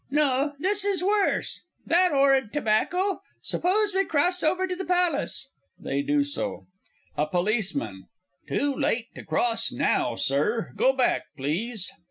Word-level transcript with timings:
No, 0.09 0.53
this 0.57 0.83
is 0.83 1.03
worse 1.03 1.61
that 1.85 2.11
horrid 2.11 2.51
tobacco! 2.51 3.21
Suppose 3.43 3.93
we 3.93 4.03
cross 4.03 4.41
over 4.41 4.65
to 4.65 4.75
the 4.75 4.83
Palace? 4.83 5.51
[They 5.77 6.01
do 6.01 6.23
so. 6.23 6.65
A 7.15 7.27
POLICEMAN. 7.27 8.07
Too 8.47 8.73
late 8.73 9.13
to 9.13 9.23
cross 9.23 9.71
now, 9.71 10.15
Sir 10.15 10.73
go 10.75 10.91
back, 10.91 11.25
please. 11.37 11.91